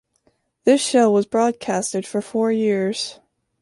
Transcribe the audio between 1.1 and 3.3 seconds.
was broadcasted for four years.